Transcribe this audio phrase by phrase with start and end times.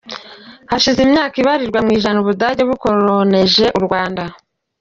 [0.71, 4.23] Hashize imyaka ibarirwa mu ijana u Budage bukoronije u Rwanda.